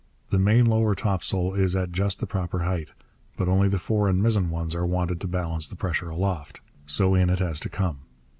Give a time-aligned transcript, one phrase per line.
[0.31, 2.89] The main lower topsail is at just the proper height.
[3.37, 6.59] But only the fore and mizzen ones are wanted to balance the pressure aloft.
[6.87, 7.99] So in it has to come.